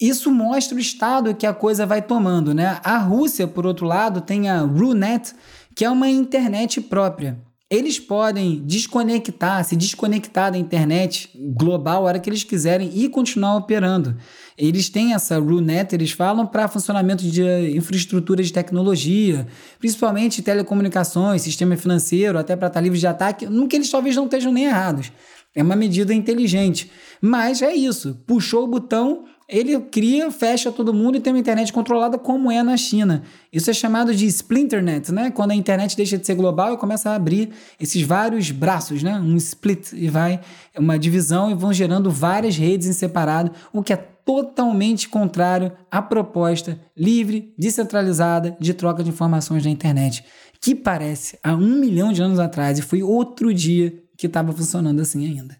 [0.00, 2.80] Isso mostra o estado que a coisa vai tomando, né?
[2.82, 5.32] A Rússia, por outro lado, tem a RuNet,
[5.76, 7.38] que é uma internet própria
[7.72, 13.56] eles podem desconectar, se desconectar da internet global a hora que eles quiserem e continuar
[13.56, 14.14] operando.
[14.56, 17.42] Eles têm essa RUNET, eles falam para funcionamento de
[17.76, 19.46] infraestrutura de tecnologia,
[19.78, 24.24] principalmente telecomunicações, sistema financeiro, até para estar livre de ataque, no que eles talvez não
[24.24, 25.12] estejam nem errados.
[25.54, 26.90] É uma medida inteligente.
[27.20, 31.70] Mas é isso, puxou o botão, ele cria, fecha todo mundo e tem uma internet
[31.72, 33.22] controlada como é na China.
[33.52, 35.30] Isso é chamado de splinternet, né?
[35.30, 39.20] Quando a internet deixa de ser global e começa a abrir esses vários braços, né?
[39.20, 40.40] Um split e vai
[40.78, 46.00] uma divisão e vão gerando várias redes em separado, o que é totalmente contrário à
[46.00, 50.24] proposta livre, descentralizada de troca de informações na internet,
[50.60, 55.00] que parece há um milhão de anos atrás e foi outro dia que estava funcionando
[55.00, 55.56] assim ainda.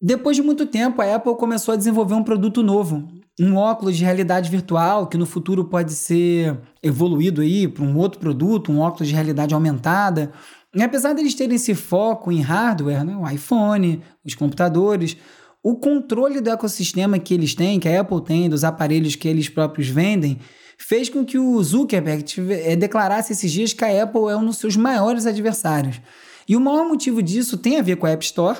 [0.00, 3.08] Depois de muito tempo, a Apple começou a desenvolver um produto novo,
[3.40, 8.20] um óculos de realidade virtual que no futuro pode ser evoluído aí para um outro
[8.20, 10.30] produto, um óculos de realidade aumentada.
[10.74, 15.16] E apesar deles terem esse foco em hardware, né, o iPhone, os computadores,
[15.64, 19.48] o controle do ecossistema que eles têm, que a Apple tem, dos aparelhos que eles
[19.48, 20.38] próprios vendem,
[20.76, 24.58] fez com que o Zuckerberg eh, declarasse esses dias que a Apple é um dos
[24.58, 26.02] seus maiores adversários.
[26.46, 28.58] E o maior motivo disso tem a ver com a App Store,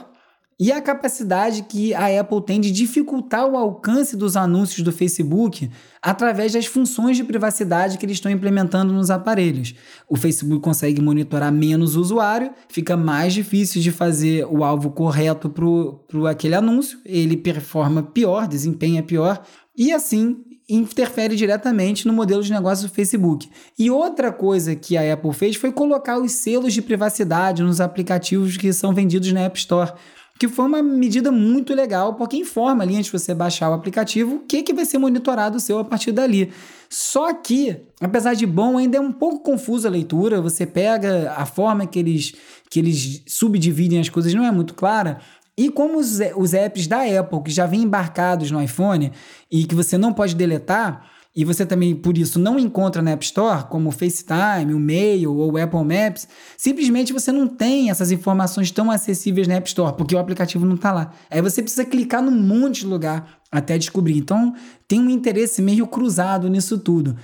[0.59, 5.71] e a capacidade que a Apple tem de dificultar o alcance dos anúncios do Facebook
[6.01, 9.75] através das funções de privacidade que eles estão implementando nos aparelhos.
[10.09, 15.51] O Facebook consegue monitorar menos o usuário, fica mais difícil de fazer o alvo correto
[15.51, 19.43] para aquele anúncio, ele performa pior, desempenha pior,
[19.77, 23.51] e assim interfere diretamente no modelo de negócio do Facebook.
[23.79, 28.57] E outra coisa que a Apple fez foi colocar os selos de privacidade nos aplicativos
[28.57, 29.93] que são vendidos na App Store
[30.39, 34.37] que foi uma medida muito legal, porque informa ali antes de você baixar o aplicativo
[34.37, 36.53] o que, que vai ser monitorado o seu a partir dali.
[36.91, 40.41] Só que, apesar de bom, ainda é um pouco confusa a leitura.
[40.41, 42.35] Você pega a forma que eles,
[42.69, 45.21] que eles subdividem as coisas, não é muito clara.
[45.57, 49.13] E como os, os apps da Apple, que já vêm embarcados no iPhone
[49.51, 53.25] e que você não pode deletar, e você também, por isso, não encontra na App
[53.25, 58.13] Store, como o FaceTime, o Mail ou o Apple Maps, simplesmente você não tem essas
[58.13, 61.13] informações tão acessíveis na App Store, porque o aplicativo não está lá.
[61.29, 64.17] Aí você precisa clicar num monte de lugar até descobrir.
[64.17, 64.55] Então,
[64.87, 67.17] tem um interesse meio cruzado nisso tudo.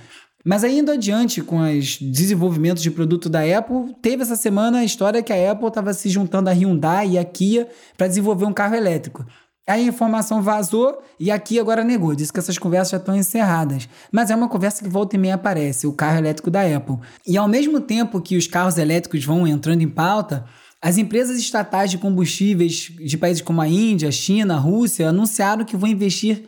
[0.43, 4.83] Mas aí, indo adiante com os desenvolvimentos de produto da Apple, teve essa semana a
[4.83, 8.53] história que a Apple estava se juntando a Hyundai e a Kia para desenvolver um
[8.53, 9.25] carro elétrico.
[9.71, 13.87] A informação vazou e a Kia agora negou, disse que essas conversas já estão encerradas.
[14.11, 16.97] Mas é uma conversa que volta e meia aparece, o carro elétrico da Apple.
[17.25, 20.43] E ao mesmo tempo que os carros elétricos vão entrando em pauta,
[20.81, 25.89] as empresas estatais de combustíveis de países como a Índia, China, Rússia anunciaram que vão
[25.89, 26.43] investir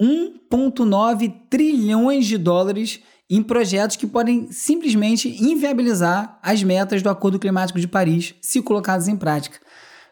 [0.00, 2.98] 1,9 trilhões de dólares
[3.28, 9.06] em projetos que podem simplesmente inviabilizar as metas do Acordo Climático de Paris se colocadas
[9.06, 9.58] em prática.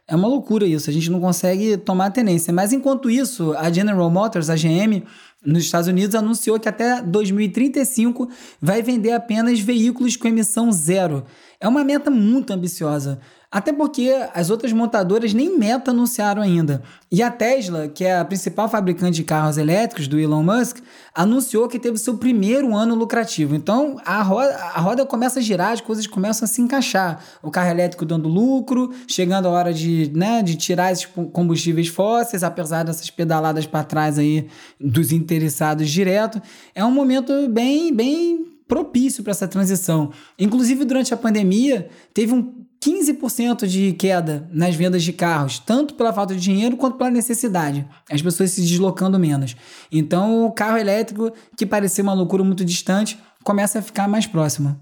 [0.08, 2.52] É uma loucura isso, a gente não consegue tomar tenência.
[2.52, 5.04] Mas enquanto isso, a General Motors, a GM,
[5.44, 8.28] nos Estados Unidos, anunciou que até 2035
[8.60, 11.24] vai vender apenas veículos com emissão zero.
[11.60, 13.20] É uma meta muito ambiciosa.
[13.52, 16.82] Até porque as outras montadoras nem meta anunciaram ainda.
[17.10, 20.78] E a Tesla, que é a principal fabricante de carros elétricos do Elon Musk,
[21.14, 23.54] anunciou que teve seu primeiro ano lucrativo.
[23.54, 27.22] Então a roda, a roda começa a girar, as coisas começam a se encaixar.
[27.42, 32.42] O carro elétrico dando lucro, chegando a hora de, né, de tirar esses combustíveis fósseis,
[32.42, 34.48] apesar dessas pedaladas para trás aí
[34.80, 36.40] dos interessados direto.
[36.74, 40.10] É um momento bem, bem propício para essa transição.
[40.38, 46.12] Inclusive, durante a pandemia, teve um 15% de queda nas vendas de carros, tanto pela
[46.12, 47.86] falta de dinheiro quanto pela necessidade.
[48.10, 49.54] As pessoas se deslocando menos.
[49.90, 54.76] Então, o carro elétrico, que parecia uma loucura muito distante, começa a ficar mais próximo.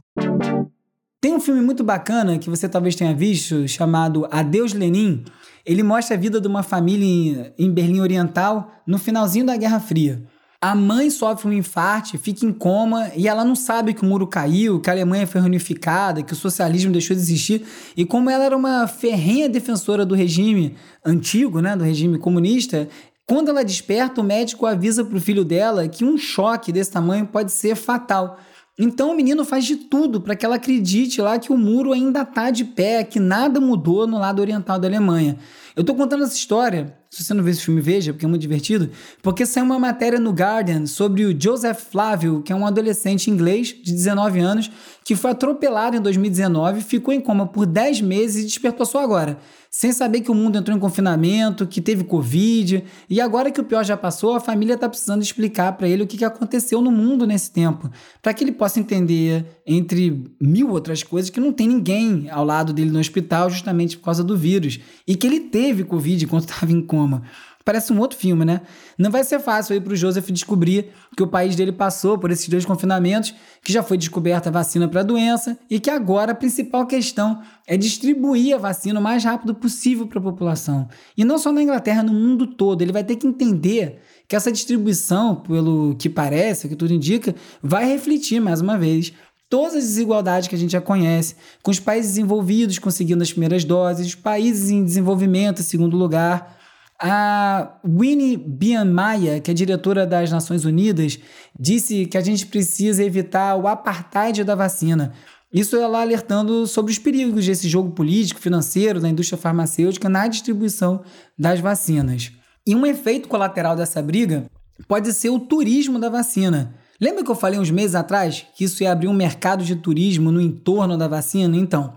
[1.20, 5.22] Tem um filme muito bacana que você talvez tenha visto, chamado Adeus Lenin.
[5.66, 10.22] Ele mostra a vida de uma família em Berlim Oriental no finalzinho da Guerra Fria.
[10.62, 14.26] A mãe sofre um infarte, fica em coma e ela não sabe que o muro
[14.26, 17.64] caiu, que a Alemanha foi reunificada, que o socialismo deixou de existir.
[17.96, 22.90] E como ela era uma ferrenha defensora do regime antigo, né, do regime comunista,
[23.26, 27.26] quando ela desperta, o médico avisa para o filho dela que um choque desse tamanho
[27.26, 28.38] pode ser fatal.
[28.78, 32.20] Então o menino faz de tudo para que ela acredite lá que o muro ainda
[32.20, 35.38] está de pé, que nada mudou no lado oriental da Alemanha.
[35.74, 38.40] Eu estou contando essa história, se você não viu esse filme, veja, porque é muito
[38.40, 38.88] divertido,
[39.20, 43.68] porque saiu uma matéria no Guardian sobre o Joseph Flávio, que é um adolescente inglês
[43.68, 44.70] de 19 anos,
[45.04, 49.38] que foi atropelado em 2019, ficou em coma por 10 meses e despertou só agora
[49.70, 53.64] sem saber que o mundo entrou em confinamento, que teve Covid, e agora que o
[53.64, 57.24] pior já passou, a família está precisando explicar para ele o que aconteceu no mundo
[57.24, 57.88] nesse tempo,
[58.20, 62.72] para que ele possa entender, entre mil outras coisas, que não tem ninguém ao lado
[62.72, 66.72] dele no hospital justamente por causa do vírus, e que ele teve Covid enquanto estava
[66.72, 67.22] em coma.
[67.62, 68.62] Parece um outro filme, né?
[68.96, 72.30] Não vai ser fácil aí para o Joseph descobrir que o país dele passou por
[72.30, 76.32] esses dois confinamentos, que já foi descoberta a vacina para a doença e que agora
[76.32, 80.88] a principal questão é distribuir a vacina o mais rápido possível para a população.
[81.16, 82.80] E não só na Inglaterra, no mundo todo.
[82.80, 87.34] Ele vai ter que entender que essa distribuição, pelo que parece, o que tudo indica,
[87.62, 89.12] vai refletir mais uma vez
[89.50, 93.64] todas as desigualdades que a gente já conhece, com os países desenvolvidos conseguindo as primeiras
[93.64, 96.59] doses, os países em desenvolvimento em segundo lugar
[97.00, 101.18] a Winnie Bianmaya, que é diretora das Nações Unidas,
[101.58, 105.12] disse que a gente precisa evitar o apartheid da vacina.
[105.52, 111.02] Isso ela alertando sobre os perigos desse jogo político, financeiro, da indústria farmacêutica na distribuição
[111.38, 112.32] das vacinas.
[112.66, 114.44] E um efeito colateral dessa briga
[114.86, 116.74] pode ser o turismo da vacina.
[117.00, 120.30] Lembra que eu falei uns meses atrás que isso ia abrir um mercado de turismo
[120.30, 121.56] no entorno da vacina?
[121.56, 121.94] Então,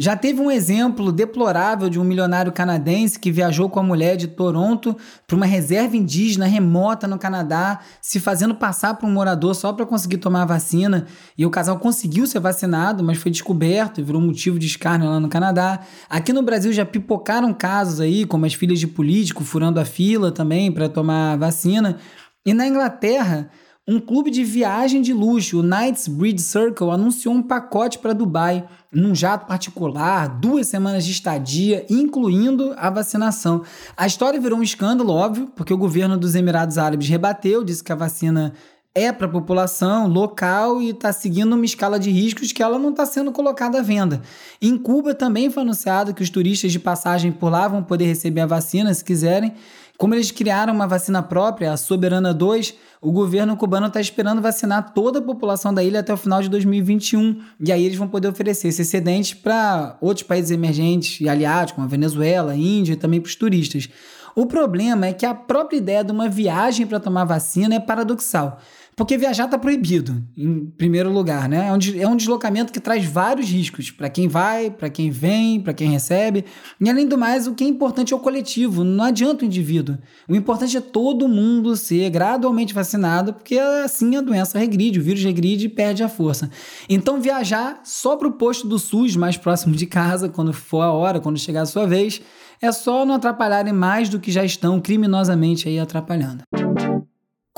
[0.00, 4.28] já teve um exemplo deplorável de um milionário canadense que viajou com a mulher de
[4.28, 9.72] Toronto para uma reserva indígena remota no Canadá, se fazendo passar por um morador só
[9.72, 11.06] para conseguir tomar a vacina.
[11.36, 15.18] E o casal conseguiu ser vacinado, mas foi descoberto e virou motivo de escárnio lá
[15.18, 15.80] no Canadá.
[16.08, 20.30] Aqui no Brasil já pipocaram casos aí, como as filhas de político furando a fila
[20.30, 21.98] também para tomar a vacina.
[22.46, 23.50] E na Inglaterra,
[23.88, 29.14] um clube de viagem de luxo, o Knightsbridge Circle, anunciou um pacote para Dubai, num
[29.14, 33.62] jato particular, duas semanas de estadia, incluindo a vacinação.
[33.96, 37.90] A história virou um escândalo, óbvio, porque o governo dos Emirados Árabes rebateu, disse que
[37.90, 38.52] a vacina
[38.94, 42.90] é para a população local e está seguindo uma escala de riscos que ela não
[42.90, 44.20] está sendo colocada à venda.
[44.60, 48.40] Em Cuba também foi anunciado que os turistas de passagem por lá vão poder receber
[48.42, 49.54] a vacina se quiserem.
[49.98, 54.94] Como eles criaram uma vacina própria, a Soberana 2, o governo cubano está esperando vacinar
[54.94, 57.40] toda a população da ilha até o final de 2021.
[57.58, 61.84] E aí eles vão poder oferecer esse excedente para outros países emergentes e aliados, como
[61.84, 63.88] a Venezuela, a Índia e também para os turistas.
[64.36, 68.60] O problema é que a própria ideia de uma viagem para tomar vacina é paradoxal.
[68.98, 71.68] Porque viajar está proibido, em primeiro lugar, né?
[71.68, 75.60] É um, é um deslocamento que traz vários riscos para quem vai, para quem vem,
[75.60, 76.44] para quem recebe.
[76.80, 79.96] E além do mais, o que é importante é o coletivo, não adianta o indivíduo.
[80.28, 85.22] O importante é todo mundo ser gradualmente vacinado, porque assim a doença regride, o vírus
[85.22, 86.50] regride e perde a força.
[86.88, 90.90] Então, viajar só para o posto do SUS mais próximo de casa, quando for a
[90.90, 92.20] hora, quando chegar a sua vez,
[92.60, 96.42] é só não atrapalharem mais do que já estão criminosamente aí atrapalhando.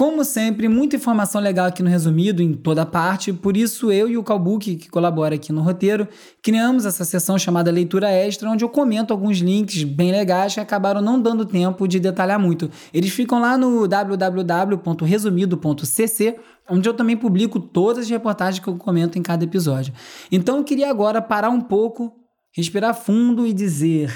[0.00, 4.16] Como sempre, muita informação legal aqui no resumido, em toda parte, por isso eu e
[4.16, 6.08] o Calbook, que colabora aqui no roteiro,
[6.42, 11.02] criamos essa sessão chamada Leitura Extra, onde eu comento alguns links bem legais que acabaram
[11.02, 12.70] não dando tempo de detalhar muito.
[12.94, 16.36] Eles ficam lá no www.resumido.cc,
[16.70, 19.92] onde eu também publico todas as reportagens que eu comento em cada episódio.
[20.32, 22.10] Então eu queria agora parar um pouco,
[22.56, 24.10] respirar fundo e dizer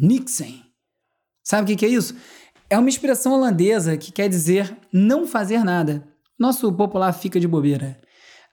[0.00, 0.64] Nixon.
[1.44, 2.14] Sabe o que, que é isso?
[2.68, 6.04] É uma expressão holandesa que quer dizer não fazer nada.
[6.38, 7.98] Nosso popular fica de bobeira.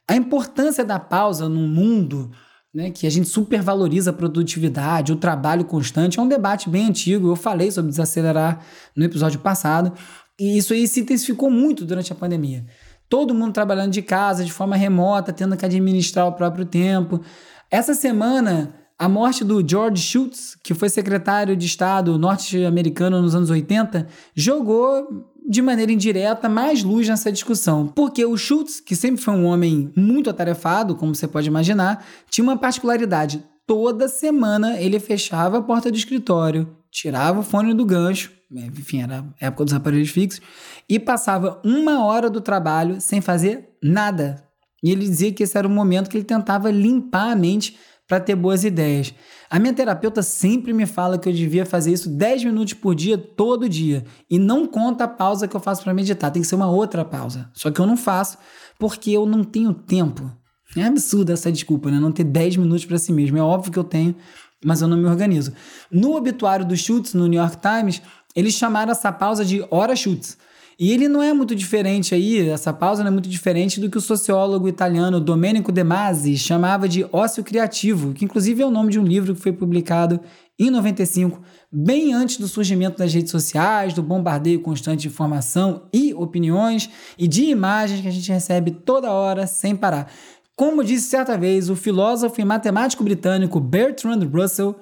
[0.07, 2.29] A importância da pausa num mundo
[2.73, 7.27] né, que a gente supervaloriza a produtividade, o trabalho constante, é um debate bem antigo.
[7.27, 8.63] Eu falei sobre desacelerar
[8.95, 9.93] no episódio passado,
[10.39, 12.65] e isso aí se intensificou muito durante a pandemia.
[13.09, 17.21] Todo mundo trabalhando de casa, de forma remota, tendo que administrar o próprio tempo.
[17.69, 23.49] Essa semana a morte do George Shultz, que foi secretário de Estado norte-americano nos anos
[23.49, 27.87] 80, jogou de maneira indireta mais luz nessa discussão.
[27.87, 32.43] Porque o Schultz, que sempre foi um homem muito atarefado, como você pode imaginar, tinha
[32.43, 33.43] uma particularidade.
[33.65, 39.25] Toda semana ele fechava a porta do escritório, tirava o fone do gancho, enfim, era
[39.41, 40.41] a época dos aparelhos fixos,
[40.87, 44.43] e passava uma hora do trabalho sem fazer nada.
[44.83, 48.19] E ele dizia que esse era o momento que ele tentava limpar a mente para
[48.19, 49.13] ter boas ideias.
[49.49, 53.17] A minha terapeuta sempre me fala que eu devia fazer isso 10 minutos por dia,
[53.17, 54.03] todo dia.
[54.29, 57.05] E não conta a pausa que eu faço para meditar, tem que ser uma outra
[57.05, 57.49] pausa.
[57.53, 58.37] Só que eu não faço
[58.77, 60.31] porque eu não tenho tempo.
[60.75, 61.99] É absurda essa desculpa, né?
[61.99, 63.37] Não ter 10 minutos para si mesmo.
[63.37, 64.15] É óbvio que eu tenho,
[64.65, 65.53] mas eu não me organizo.
[65.91, 68.01] No obituário do Schultz, no New York Times,
[68.35, 70.37] eles chamaram essa pausa de hora Schultz.
[70.83, 73.97] E ele não é muito diferente aí, essa pausa não é muito diferente do que
[73.97, 78.91] o sociólogo italiano Domenico De Masi chamava de ócio criativo, que inclusive é o nome
[78.91, 80.19] de um livro que foi publicado
[80.59, 81.41] em 95,
[81.71, 87.29] bem antes do surgimento das redes sociais, do bombardeio constante de informação e opiniões e
[87.29, 90.11] de imagens que a gente recebe toda hora sem parar.
[90.53, 94.75] Como disse certa vez o filósofo e matemático britânico Bertrand Russell,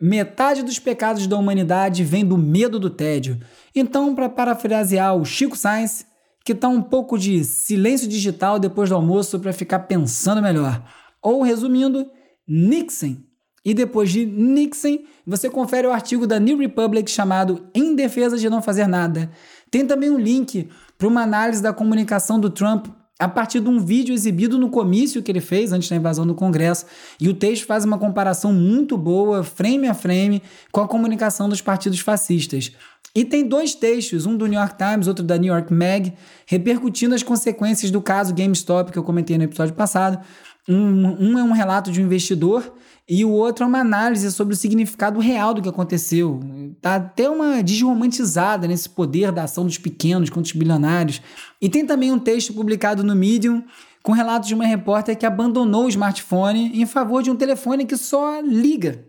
[0.00, 3.40] Metade dos pecados da humanidade vem do medo do tédio.
[3.74, 6.06] Então, para parafrasear o Chico Sainz,
[6.44, 10.82] que tá um pouco de silêncio digital depois do almoço para ficar pensando melhor.
[11.22, 12.08] Ou resumindo,
[12.46, 13.16] Nixon.
[13.64, 18.48] E depois de Nixon, você confere o artigo da New Republic chamado Em Defesa de
[18.48, 19.30] Não Fazer Nada.
[19.70, 22.86] Tem também um link para uma análise da comunicação do Trump
[23.18, 26.34] a partir de um vídeo exibido no comício que ele fez antes da invasão do
[26.34, 26.84] Congresso.
[27.18, 31.62] E o texto faz uma comparação muito boa, frame a frame, com a comunicação dos
[31.62, 32.72] partidos fascistas.
[33.14, 36.12] E tem dois textos, um do New York Times, outro da New York Mag,
[36.44, 40.22] repercutindo as consequências do caso GameStop que eu comentei no episódio passado.
[40.68, 42.70] Um, um é um relato de um investidor
[43.08, 46.40] e o outro é uma análise sobre o significado real do que aconteceu.
[46.80, 51.22] Tá até uma desromantizada nesse poder da ação dos pequenos contra os bilionários.
[51.62, 53.62] E tem também um texto publicado no Medium
[54.02, 57.96] com relatos de uma repórter que abandonou o smartphone em favor de um telefone que
[57.96, 59.04] só liga.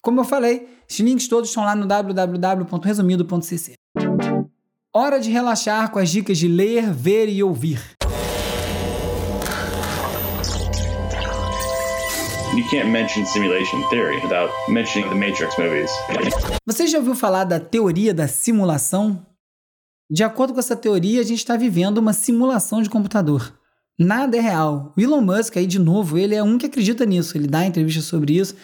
[0.00, 3.74] Como eu falei, os links todos estão lá no www.resumido.cc.
[4.92, 7.93] Hora de relaxar com as dicas de ler, ver e ouvir.
[12.56, 15.90] You can't mention simulation theory without mentioning the Matrix movies.
[16.64, 19.26] Você já ouviu falar da teoria da simulação?
[20.08, 23.58] De acordo com essa teoria, a gente está vivendo uma simulação de computador.
[23.98, 24.94] Nada é real.
[24.96, 27.36] O Elon Musk, aí de novo, ele é um que acredita nisso.
[27.36, 28.54] Ele dá entrevista sobre isso.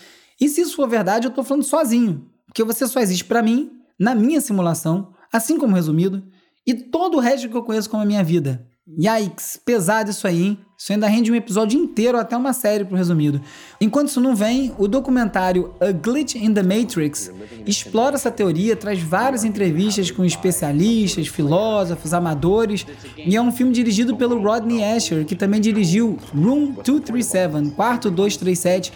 [0.41, 2.31] E se isso for verdade, eu estou falando sozinho.
[2.47, 6.23] Porque você só existe para mim, na minha simulação, assim como resumido,
[6.65, 8.65] e todo o resto que eu conheço como a minha vida.
[8.89, 10.59] Yikes, pesado isso aí, hein?
[10.77, 13.41] Isso ainda rende um episódio inteiro, até uma série pro resumido.
[13.79, 17.31] Enquanto isso não vem, o documentário A Glitch in the Matrix
[17.67, 24.17] explora essa teoria, traz várias entrevistas com especialistas, filósofos, amadores, e é um filme dirigido
[24.17, 28.93] pelo Rodney Asher, que também dirigiu Room 237, Quarto 237,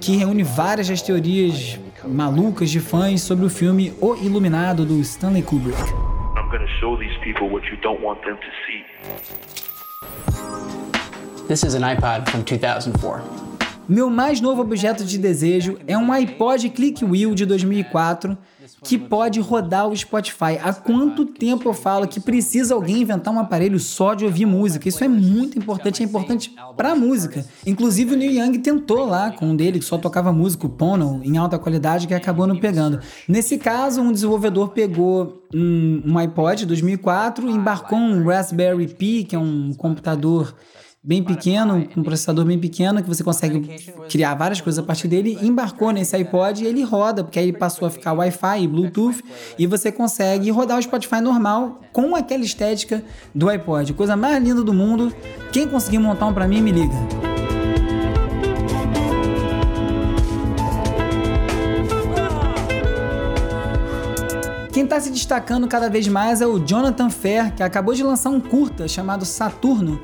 [0.00, 5.42] que reúne várias das teorias malucas de fãs sobre o filme O Iluminado do Stanley
[5.42, 6.19] Kubrick.
[6.50, 8.82] I'm gonna show these people what you don't want them to see.
[11.46, 13.22] This is an iPod from 2004.
[13.88, 18.36] Meu mais novo objeto de desejo é um iPod Click Wheel de 2004
[18.82, 20.58] que pode rodar o Spotify.
[20.62, 24.88] Há quanto tempo eu falo que precisa alguém inventar um aparelho só de ouvir música?
[24.88, 27.44] Isso é muito importante, é importante pra música.
[27.66, 31.20] Inclusive o Neil Young tentou lá com um dele que só tocava música, o Pono,
[31.24, 33.00] em alta qualidade, que acabou não pegando.
[33.28, 39.38] Nesse caso, um desenvolvedor pegou um, um iPod 2004, embarcou um Raspberry Pi, que é
[39.38, 40.54] um computador
[41.02, 43.60] bem pequeno, um processador bem pequeno, que você consegue
[44.10, 47.56] criar várias coisas a partir dele, embarcou nesse iPod e ele roda, porque aí ele
[47.56, 49.24] passou a ficar Wi-Fi e Bluetooth,
[49.58, 53.02] e você consegue rodar o Spotify normal com aquela estética
[53.34, 53.94] do iPod.
[53.94, 55.10] Coisa mais linda do mundo.
[55.50, 56.94] Quem conseguir montar um para mim, me liga.
[64.70, 68.30] Quem está se destacando cada vez mais é o Jonathan Fair, que acabou de lançar
[68.30, 70.00] um curta chamado Saturno,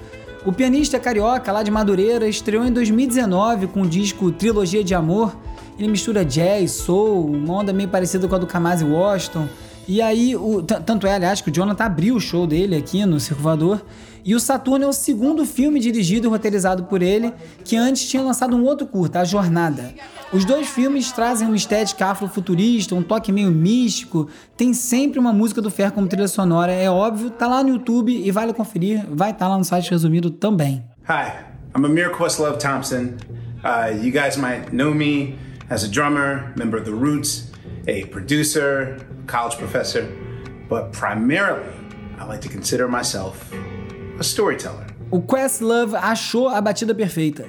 [0.47, 5.37] o pianista carioca lá de Madureira estreou em 2019 com o disco Trilogia de Amor.
[5.77, 9.49] Ele mistura jazz, soul, uma onda meio parecida com a do Kamasi Washington.
[9.89, 13.19] E aí, o, tanto é, aliás, que o Jonathan abriu o show dele aqui no
[13.19, 13.81] Circulador.
[14.27, 18.21] E o Saturno é o segundo filme dirigido e roteirizado por ele, que antes tinha
[18.21, 19.95] lançado um outro curta, A Jornada.
[20.33, 25.63] Os dois filmes trazem uma estética afrofuturista, um toque meio místico, tem sempre uma música
[25.63, 29.31] do Fer como trilha sonora, é óbvio, tá lá no YouTube e vale conferir, vai
[29.31, 30.85] estar tá lá no site resumido também.
[31.09, 31.45] Hi,
[31.77, 33.15] I'm Amir Questlove Thompson.
[33.63, 35.39] Uh, you guys might know me
[35.71, 37.53] as a drummer, member of The Roots,
[37.87, 38.97] a producer,
[39.29, 40.05] college professor,
[40.69, 41.73] but primarily
[42.19, 43.53] I like to consider myself
[44.19, 44.87] a storyteller.
[45.11, 47.47] O Questlove achou a batida perfeita.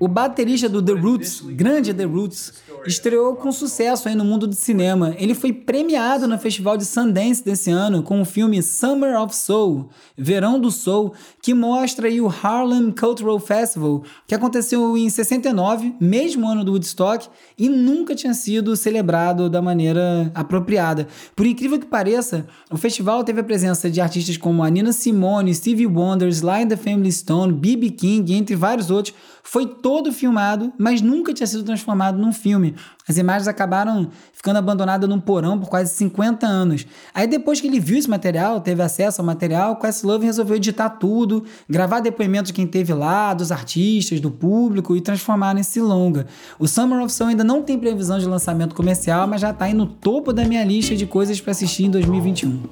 [0.00, 2.54] O baterista do The Roots, grande The Roots,
[2.88, 5.14] estreou com sucesso aí no mundo do cinema.
[5.18, 9.88] Ele foi premiado no Festival de Sundance desse ano com o filme Summer of Soul,
[10.16, 11.12] Verão do Soul,
[11.42, 17.28] que mostra aí o Harlem Cultural Festival, que aconteceu em 69, mesmo ano do Woodstock,
[17.58, 21.06] e nunca tinha sido celebrado da maneira apropriada.
[21.36, 25.54] Por incrível que pareça, o festival teve a presença de artistas como a Nina Simone,
[25.54, 27.90] Stevie Wonder, Sly and the Family Stone, B.B.
[27.90, 29.14] King, entre vários outros.
[29.42, 32.74] Foi todo filmado, mas nunca tinha sido transformado num filme.
[33.08, 36.86] As imagens acabaram ficando abandonadas num porão por quase 50 anos.
[37.14, 41.44] Aí depois que ele viu esse material, teve acesso ao material, Questlove resolveu editar tudo,
[41.68, 46.26] gravar depoimentos de quem teve lá, dos artistas, do público e transformar nesse longa.
[46.58, 49.74] O Summer of Soul ainda não tem previsão de lançamento comercial, mas já está aí
[49.74, 52.62] no topo da minha lista de coisas para assistir em 2021.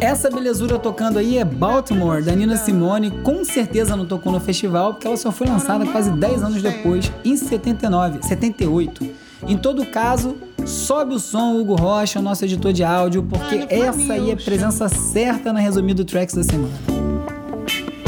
[0.00, 3.10] Essa belezura tocando aí é Baltimore, da Nina Simone.
[3.22, 7.12] Com certeza não tocou no festival, porque ela só foi lançada quase 10 anos depois,
[7.22, 9.06] em 79, 78.
[9.46, 14.30] Em todo caso, sobe o som, Hugo Rocha, nosso editor de áudio, porque essa aí
[14.30, 16.72] é a presença certa na Resumido Tracks da semana.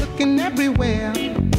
[0.01, 1.52] Looking everywhere.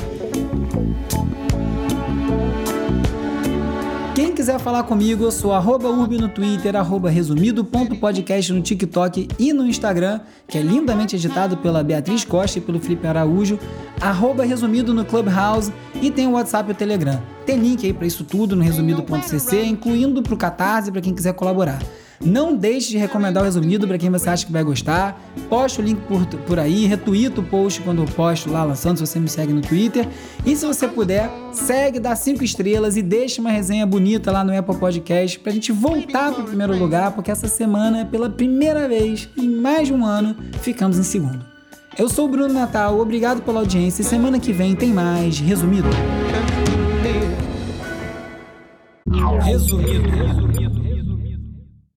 [4.16, 9.52] Quem quiser falar comigo, eu sou arroba urbi no Twitter, arroba resumido.podcast no TikTok e
[9.52, 13.58] no Instagram, que é lindamente editado pela Beatriz Costa e pelo Felipe Araújo,
[14.00, 17.20] arroba resumido no Clubhouse e tem o WhatsApp e o Telegram.
[17.44, 21.34] Tem link aí para isso tudo no resumido.cc, incluindo para o Catarse para quem quiser
[21.34, 21.82] colaborar.
[22.24, 25.22] Não deixe de recomendar o resumido para quem você acha que vai gostar.
[25.50, 29.06] Poste o link por, por aí, retuita o post quando eu posto lá lançando, se
[29.06, 30.08] você me segue no Twitter.
[30.46, 34.58] E se você puder, segue, dá cinco estrelas e deixa uma resenha bonita lá no
[34.58, 38.88] Apple Podcast para a gente voltar para o primeiro lugar, porque essa semana, pela primeira
[38.88, 41.46] vez em mais de um ano, ficamos em segundo.
[41.98, 45.90] Eu sou o Bruno Natal, obrigado pela audiência e semana que vem tem mais Resumido.
[49.44, 50.10] Resumido.
[50.10, 50.83] resumido.